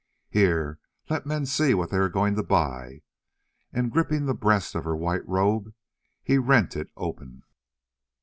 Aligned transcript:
Here, 0.31 0.79
let 1.11 1.27
men 1.27 1.45
see 1.45 1.75
what 1.75 1.91
they 1.91 1.97
are 1.97 2.09
going 2.09 2.33
to 2.33 2.41
buy," 2.41 3.03
and 3.71 3.91
gripping 3.91 4.25
the 4.25 4.33
breast 4.33 4.73
of 4.73 4.83
her 4.83 4.95
white 4.97 5.21
robe 5.27 5.75
he 6.23 6.39
rent 6.39 6.75
it 6.75 6.89
open. 6.97 7.43